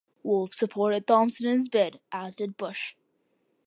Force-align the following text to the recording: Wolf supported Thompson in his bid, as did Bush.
Wolf 0.23 0.55
supported 0.55 1.05
Thompson 1.05 1.45
in 1.45 1.59
his 1.59 1.69
bid, 1.69 1.99
as 2.11 2.33
did 2.33 2.57
Bush. 2.57 2.95